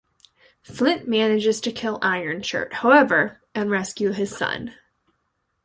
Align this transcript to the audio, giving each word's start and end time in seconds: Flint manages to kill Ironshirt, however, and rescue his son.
Flint 0.63 1.07
manages 1.07 1.61
to 1.61 1.71
kill 1.71 1.99
Ironshirt, 1.99 2.73
however, 2.73 3.39
and 3.53 3.69
rescue 3.69 4.09
his 4.13 4.35
son. 4.35 4.73